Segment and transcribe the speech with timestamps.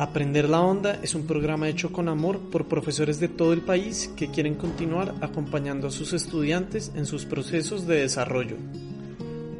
[0.00, 4.10] Aprender la Onda es un programa hecho con amor por profesores de todo el país
[4.16, 8.56] que quieren continuar acompañando a sus estudiantes en sus procesos de desarrollo.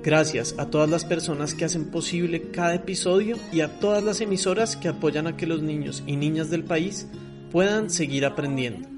[0.03, 4.77] Gracias a todas las personas que hacen posible cada episodio y a todas las emisoras
[4.77, 7.07] que apoyan a que los niños y niñas del país
[7.53, 8.89] puedan seguir aprendiendo.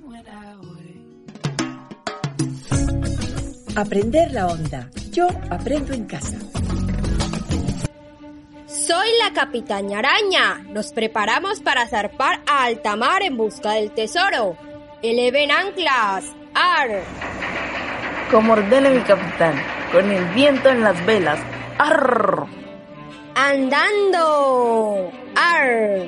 [3.74, 4.90] Aprender la onda.
[5.11, 6.38] Yo aprendo en casa.
[9.03, 10.59] Soy la capitana araña.
[10.69, 14.56] Nos preparamos para zarpar a alta mar en busca del tesoro.
[15.02, 16.27] Eleven anclas.
[16.55, 17.02] Ar.
[18.30, 21.41] Como ordene mi capitán, con el viento en las velas.
[21.78, 22.47] Ar.
[23.34, 25.11] Andando.
[25.34, 26.06] Ar.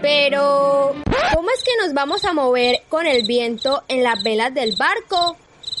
[0.00, 0.94] Pero,
[1.34, 5.36] ¿cómo es que nos vamos a mover con el viento en las velas del barco?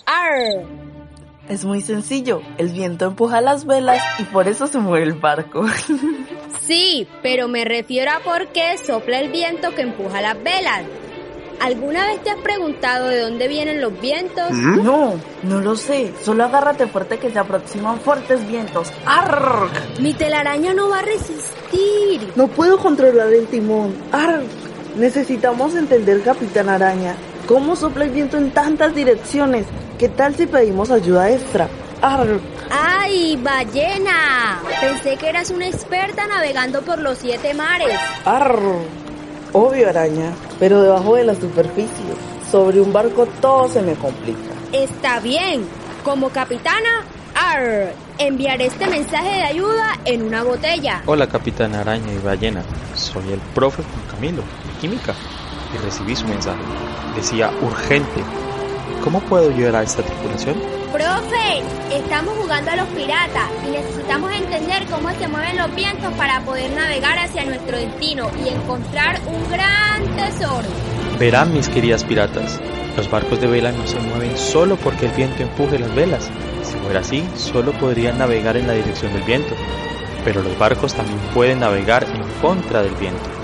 [0.06, 0.87] Ar.
[1.48, 5.64] Es muy sencillo, el viento empuja las velas y por eso se mueve el barco.
[6.68, 10.82] Sí, pero me refiero a por qué sopla el viento que empuja las velas.
[11.60, 14.52] ¿Alguna vez te has preguntado de dónde vienen los vientos?
[14.52, 15.14] No,
[15.44, 16.12] no lo sé.
[16.22, 18.92] Solo agárrate fuerte que se aproximan fuertes vientos.
[19.06, 19.70] ¡Arr!
[19.98, 22.34] Mi telaraña no va a resistir.
[22.36, 23.96] No puedo controlar el timón.
[24.12, 24.42] ¡Arr!
[24.96, 29.64] Necesitamos entender, Capitán Araña, cómo sopla el viento en tantas direcciones.
[29.98, 31.68] ¿Qué tal si pedimos ayuda extra?
[32.00, 32.38] ¡Arr!
[32.70, 34.60] ¡Ay, ballena!
[34.80, 37.98] Pensé que eras una experta navegando por los siete mares.
[38.24, 38.60] ¡Arr!
[39.52, 42.14] Obvio, araña, pero debajo de la superficie.
[42.48, 44.52] Sobre un barco todo se me complica.
[44.70, 45.66] Está bien.
[46.04, 47.02] Como capitana,
[47.34, 51.02] ar, enviaré este mensaje de ayuda en una botella.
[51.06, 52.62] Hola, capitana araña y ballena.
[52.94, 55.12] Soy el profe Juan Camilo, de química,
[55.74, 56.62] y recibí su mensaje.
[57.16, 58.22] Decía urgente.
[59.02, 60.56] ¿Cómo puedo ayudar a esta tripulación?
[60.92, 66.40] Profe, estamos jugando a los piratas y necesitamos entender cómo se mueven los vientos para
[66.40, 70.68] poder navegar hacia nuestro destino y encontrar un gran tesoro.
[71.18, 72.60] Verán, mis queridas piratas,
[72.96, 76.28] los barcos de vela no se mueven solo porque el viento empuje las velas.
[76.64, 79.54] Si fuera así, solo podrían navegar en la dirección del viento.
[80.24, 83.37] Pero los barcos también pueden navegar en contra del viento.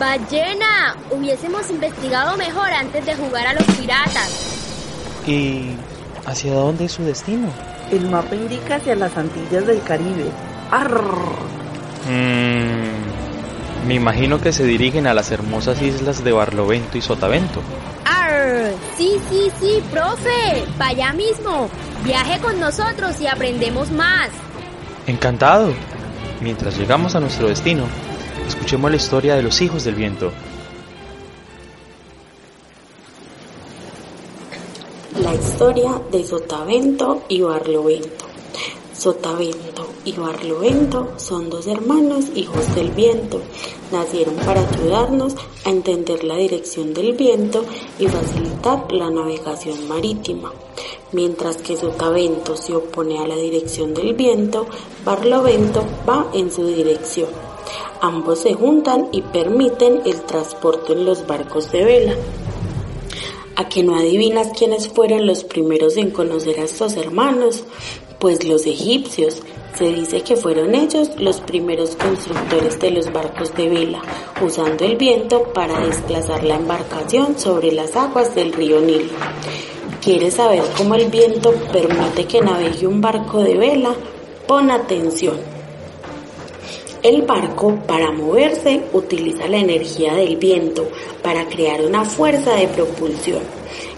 [0.00, 4.56] Ballena, hubiésemos investigado mejor antes de jugar a los piratas.
[5.26, 5.72] ¿Y
[6.24, 7.48] hacia dónde es su destino?
[7.92, 10.24] El mapa indica hacia las Antillas del Caribe.
[12.08, 17.60] Mm, me imagino que se dirigen a las hermosas islas de Barlovento y Sotavento.
[18.06, 18.72] ¡Arr!
[18.96, 20.64] Sí, sí, sí, profe.
[20.78, 21.68] Vaya mismo.
[22.04, 24.30] Viaje con nosotros y aprendemos más.
[25.06, 25.74] Encantado.
[26.40, 27.84] Mientras llegamos a nuestro destino,
[28.50, 30.32] escuchemos la historia de los hijos del viento.
[35.20, 38.26] La historia de Sotavento y Barlovento.
[38.92, 43.40] Sotavento y Barlovento son dos hermanos hijos del viento.
[43.92, 45.34] Nacieron para ayudarnos
[45.64, 47.64] a entender la dirección del viento
[47.98, 50.52] y facilitar la navegación marítima.
[51.12, 54.66] Mientras que Sotavento se opone a la dirección del viento,
[55.04, 57.49] Barlovento va en su dirección.
[58.00, 62.14] Ambos se juntan y permiten el transporte en los barcos de vela.
[63.56, 67.64] ¿A que no adivinas quiénes fueron los primeros en conocer a estos hermanos?
[68.18, 69.42] Pues los egipcios.
[69.76, 74.02] Se dice que fueron ellos los primeros constructores de los barcos de vela,
[74.42, 79.12] usando el viento para desplazar la embarcación sobre las aguas del río Nilo.
[80.02, 83.94] ¿Quieres saber cómo el viento permite que navegue un barco de vela?
[84.46, 85.59] Pon atención.
[87.02, 90.86] El barco, para moverse, utiliza la energía del viento
[91.22, 93.40] para crear una fuerza de propulsión.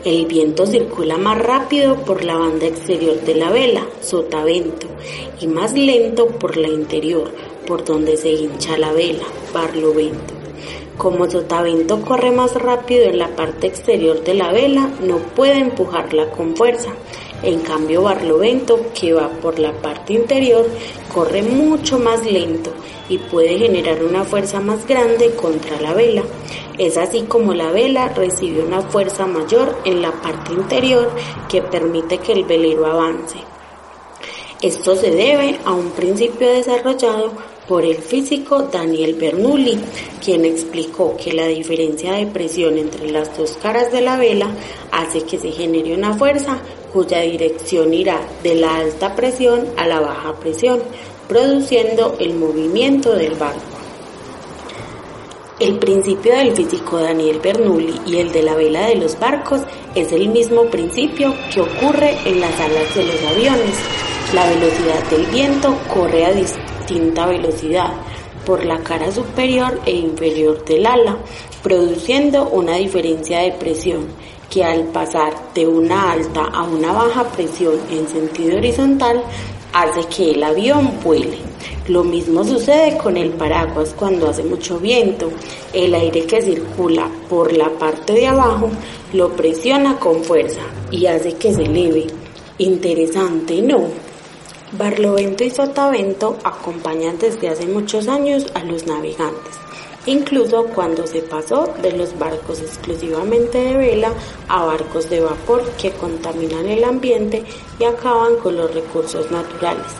[0.05, 4.87] El viento circula más rápido por la banda exterior de la vela, sotavento,
[5.41, 7.33] y más lento por la interior,
[7.67, 10.35] por donde se hincha la vela, barlovento.
[10.97, 16.31] Como sotavento corre más rápido en la parte exterior de la vela, no puede empujarla
[16.31, 16.93] con fuerza.
[17.43, 20.67] En cambio, Barlovento, que va por la parte interior,
[21.13, 22.73] corre mucho más lento
[23.09, 26.23] y puede generar una fuerza más grande contra la vela.
[26.79, 31.11] Es así como la vela recibe una fuerza mayor en la parte interior
[31.49, 33.39] que permite que el velero avance.
[34.61, 37.33] Esto se debe a un principio desarrollado
[37.69, 39.79] por el físico Daniel Bernoulli,
[40.23, 44.51] quien explicó que la diferencia de presión entre las dos caras de la vela
[44.91, 46.59] hace que se genere una fuerza
[46.93, 50.83] cuya dirección irá de la alta presión a la baja presión,
[51.29, 53.61] produciendo el movimiento del barco.
[55.59, 59.61] El principio del físico Daniel Bernoulli y el de la vela de los barcos
[59.95, 64.02] es el mismo principio que ocurre en las alas de los aviones.
[64.33, 67.93] La velocidad del viento corre a distinta velocidad,
[68.47, 71.19] por la cara superior e inferior del ala,
[71.63, 74.07] produciendo una diferencia de presión
[74.49, 79.23] que al pasar de una alta a una baja presión en sentido horizontal
[79.75, 81.37] hace que el avión vuele.
[81.89, 85.31] Lo mismo sucede con el paraguas cuando hace mucho viento.
[85.75, 88.71] El aire que circula por la parte de abajo
[89.13, 92.07] lo presiona con fuerza y hace que se eleve.
[92.57, 94.12] Interesante, ¿no?
[94.73, 99.57] Barlovento y Sotavento acompañan desde hace muchos años a los navegantes,
[100.07, 104.15] incluso cuando se pasó de los barcos exclusivamente de vela
[104.49, 107.45] a barcos de vapor que contaminan el ambiente
[107.79, 109.93] y acaban con los recursos naturales.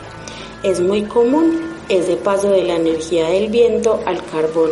[0.63, 4.71] Es muy común ese paso de la energía del viento al carbón.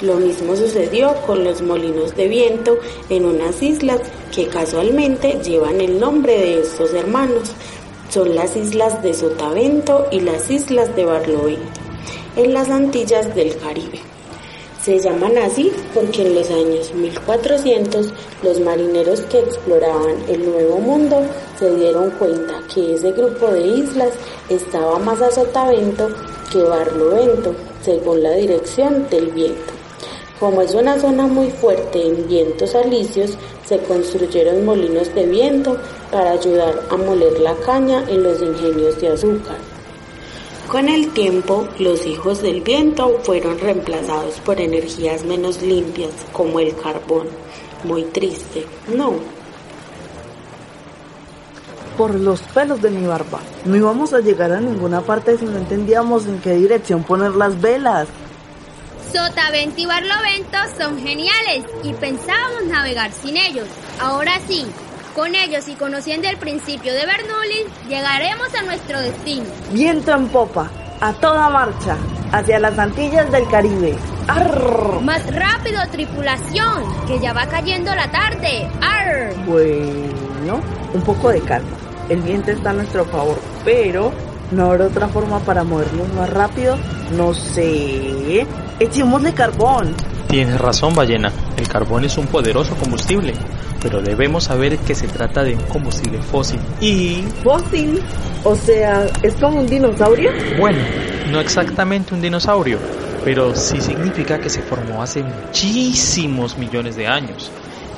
[0.00, 2.78] Lo mismo sucedió con los molinos de viento
[3.10, 4.00] en unas islas
[4.34, 7.52] que casualmente llevan el nombre de estos hermanos,
[8.12, 11.80] son las islas de Sotavento y las islas de Barlovento,
[12.36, 14.00] en las Antillas del Caribe.
[14.82, 18.12] Se llaman así porque en los años 1400
[18.42, 21.22] los marineros que exploraban el Nuevo Mundo
[21.58, 24.10] se dieron cuenta que ese grupo de islas
[24.50, 26.08] estaba más a Sotavento
[26.52, 29.72] que Barlovento, según la dirección del viento.
[30.38, 35.78] Como es una zona muy fuerte en vientos alisios, se construyeron molinos de viento
[36.12, 39.56] para ayudar a moler la caña en los ingenios de azúcar.
[40.68, 46.76] Con el tiempo, los hijos del viento fueron reemplazados por energías menos limpias, como el
[46.76, 47.28] carbón.
[47.84, 48.64] Muy triste,
[48.94, 49.14] ¿no?
[51.96, 53.40] Por los pelos de mi barba.
[53.64, 57.60] No íbamos a llegar a ninguna parte si no entendíamos en qué dirección poner las
[57.60, 58.08] velas.
[59.12, 63.68] Sotavento y Barlovento son geniales y pensábamos navegar sin ellos.
[64.00, 64.64] Ahora sí,
[65.14, 69.46] con ellos y conociendo el principio de Bernoulli, llegaremos a nuestro destino.
[69.72, 70.70] Viento en popa,
[71.00, 71.96] a toda marcha,
[72.32, 73.96] hacia las Antillas del Caribe.
[74.28, 75.00] ¡Arr!
[75.02, 78.68] Más rápido, tripulación, que ya va cayendo la tarde.
[78.80, 79.34] ¡Arr!
[79.46, 80.60] Bueno,
[80.94, 81.76] un poco de calma.
[82.08, 84.12] El viento está a nuestro favor, pero
[84.50, 86.76] ¿no habrá otra forma para movernos más rápido?
[87.16, 88.46] No sé.
[88.80, 89.94] Echémosle carbón.
[90.28, 91.30] Tienes razón, ballena.
[91.56, 93.34] El carbón es un poderoso combustible,
[93.82, 96.60] pero debemos saber que se trata de un combustible fósil.
[96.80, 97.24] Y...
[97.42, 98.00] Fósil.
[98.44, 100.30] O sea, ¿es como un dinosaurio?
[100.58, 100.78] Bueno,
[101.30, 102.78] no exactamente un dinosaurio,
[103.24, 107.50] pero sí significa que se formó hace muchísimos millones de años.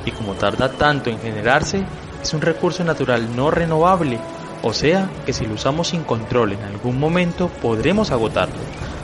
[0.05, 1.83] Y como tarda tanto en generarse,
[2.21, 4.19] es un recurso natural no renovable.
[4.63, 8.55] O sea, que si lo usamos sin control en algún momento, podremos agotarlo.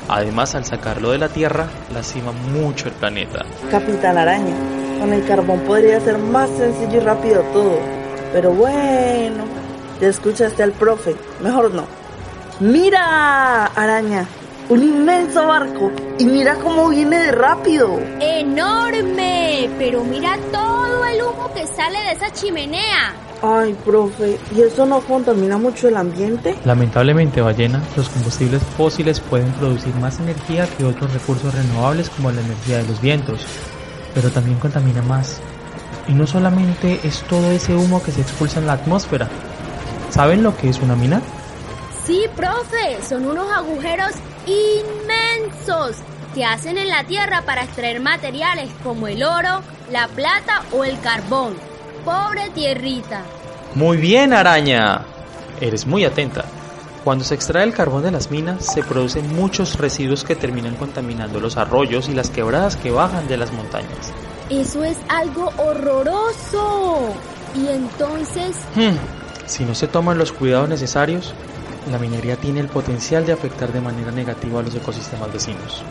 [0.08, 3.46] Además, al sacarlo de la Tierra, lastima mucho el planeta.
[3.70, 4.56] Capitán Araña,
[5.02, 7.80] con el carbón podría ser más sencillo y rápido todo.
[8.32, 9.46] Pero bueno,
[10.00, 11.86] ya escuchaste al profe, mejor no.
[12.60, 14.28] ¡Mira, araña!
[14.70, 15.92] Un inmenso barco.
[16.20, 18.00] Y mira cómo viene de rápido.
[18.20, 19.70] ¡Enorme!
[19.80, 23.16] Pero mira todo el humo que sale de esa chimenea.
[23.42, 26.56] Ay, profe, ¿y eso no contamina mucho el ambiente?
[26.64, 32.42] Lamentablemente, ballena, los combustibles fósiles pueden producir más energía que otros recursos renovables como la
[32.42, 33.48] energía de los vientos,
[34.14, 35.40] pero también contamina más.
[36.08, 39.28] Y no solamente es todo ese humo que se expulsa en la atmósfera.
[40.10, 41.22] ¿Saben lo que es una mina?
[42.06, 44.12] Sí, profe, son unos agujeros
[44.46, 45.98] inmensos
[46.34, 51.00] que hacen en la tierra para extraer materiales como el oro, la plata o el
[51.00, 51.54] carbón.
[52.04, 53.22] Pobre tierrita.
[53.76, 55.02] Muy bien, araña.
[55.60, 56.46] Eres muy atenta.
[57.04, 61.40] Cuando se extrae el carbón de las minas, se producen muchos residuos que terminan contaminando
[61.40, 64.14] los arroyos y las quebradas que bajan de las montañas.
[64.52, 67.16] Eso es algo horroroso.
[67.56, 68.56] Y entonces...
[68.76, 68.98] Hmm,
[69.48, 71.34] Si no se toman los cuidados necesarios,
[71.90, 75.82] la minería tiene el potencial de afectar de manera negativa a los ecosistemas vecinos,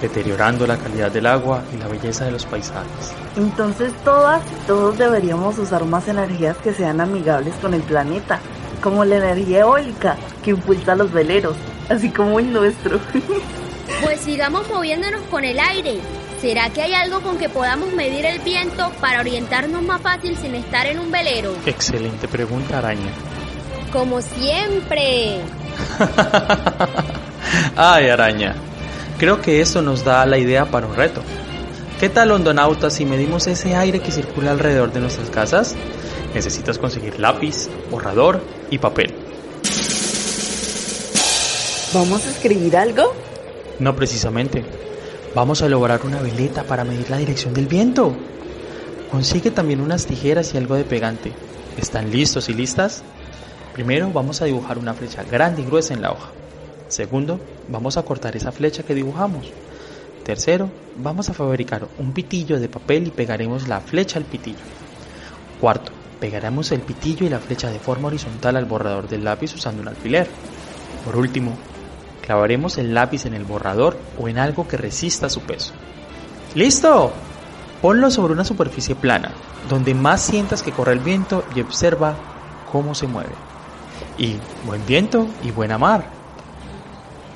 [0.00, 3.12] deteriorando la calidad del agua y la belleza de los paisajes.
[3.36, 8.38] Entonces todas y todos deberíamos usar más energías que sean amigables con el planeta,
[8.80, 10.16] como la energía eólica
[10.48, 11.56] que impulsa los veleros,
[11.90, 12.98] así como el nuestro.
[14.02, 15.98] Pues sigamos moviéndonos con el aire.
[16.42, 20.54] ¿Será que hay algo con que podamos medir el viento para orientarnos más fácil sin
[20.54, 21.54] estar en un velero?
[21.64, 23.10] Excelente pregunta, araña.
[23.90, 25.40] Como siempre.
[27.76, 28.54] Ay, araña.
[29.18, 31.22] Creo que esto nos da la idea para un reto.
[31.98, 35.74] ¿Qué tal, hondonautas, si medimos ese aire que circula alrededor de nuestras casas?
[36.34, 39.27] Necesitas conseguir lápiz, borrador y papel.
[41.94, 43.14] ¿Vamos a escribir algo?
[43.78, 44.62] No precisamente.
[45.34, 48.14] Vamos a lograr una veleta para medir la dirección del viento.
[49.10, 51.32] Consigue también unas tijeras y algo de pegante.
[51.78, 53.02] ¿Están listos y listas?
[53.72, 56.28] Primero vamos a dibujar una flecha grande y gruesa en la hoja.
[56.88, 59.50] Segundo, vamos a cortar esa flecha que dibujamos.
[60.24, 60.68] Tercero,
[60.98, 64.58] vamos a fabricar un pitillo de papel y pegaremos la flecha al pitillo.
[65.58, 69.80] Cuarto, pegaremos el pitillo y la flecha de forma horizontal al borrador del lápiz usando
[69.80, 70.28] un alfiler.
[71.04, 71.56] Por último,
[72.28, 75.72] clavaremos el lápiz en el borrador o en algo que resista su peso.
[76.54, 77.10] ¡Listo!
[77.80, 79.30] Ponlo sobre una superficie plana,
[79.70, 82.16] donde más sientas que corre el viento y observa
[82.70, 83.32] cómo se mueve.
[84.18, 86.04] Y buen viento y buena mar.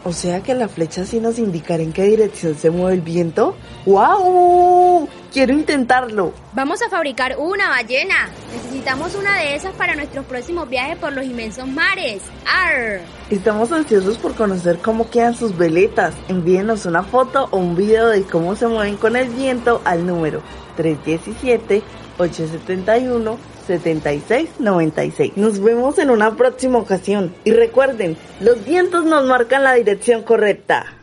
[0.04, 3.56] O sea que la flecha sí nos indicará en qué dirección se mueve el viento.
[3.86, 5.08] ¡Wow!
[5.32, 6.34] Quiero intentarlo.
[6.52, 8.28] Vamos a fabricar una ballena.
[8.52, 12.22] Necesitamos una de esas para nuestros próximos viajes por los inmensos mares.
[12.46, 13.00] ¡Arr!
[13.30, 16.14] Estamos ansiosos por conocer cómo quedan sus veletas.
[16.28, 20.42] Envíenos una foto o un video de cómo se mueven con el viento al número
[20.76, 21.82] 317
[22.18, 25.36] 871 7696.
[25.36, 31.01] Nos vemos en una próxima ocasión y recuerden, los vientos nos marcan la dirección correcta.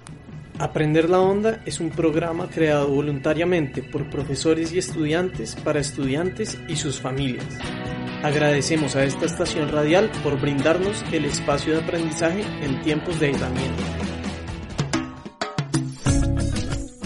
[0.60, 6.76] Aprender la Onda es un programa creado voluntariamente por profesores y estudiantes para estudiantes y
[6.76, 7.46] sus familias.
[8.24, 13.84] Agradecemos a esta estación radial por brindarnos el espacio de aprendizaje en tiempos de aislamiento.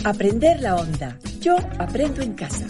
[0.04, 1.20] Aprender la Onda.
[1.40, 2.66] Yo aprendo en casa.